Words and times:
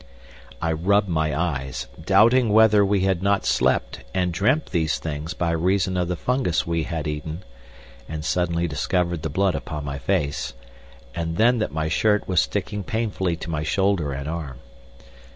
I 0.63 0.71
rubbed 0.71 1.09
my 1.09 1.39
eyes, 1.39 1.85
doubting 2.03 2.49
whether 2.51 2.83
we 2.83 3.01
had 3.01 3.21
not 3.21 3.45
slept 3.45 3.99
and 4.15 4.33
dreamt 4.33 4.71
these 4.71 4.97
things 4.97 5.35
by 5.35 5.51
reason 5.51 5.95
of 5.95 6.07
the 6.07 6.15
fungus 6.15 6.65
we 6.65 6.85
had 6.85 7.07
eaten, 7.07 7.43
and 8.09 8.25
suddenly 8.25 8.67
discovered 8.67 9.21
the 9.21 9.29
blood 9.29 9.53
upon 9.53 9.85
my 9.85 9.99
face, 9.99 10.53
and 11.13 11.37
then 11.37 11.59
that 11.59 11.71
my 11.71 11.87
shirt 11.87 12.27
was 12.27 12.41
sticking 12.41 12.83
painfully 12.83 13.35
to 13.35 13.51
my 13.51 13.61
shoulder 13.61 14.11
and 14.11 14.27
arm. 14.27 14.57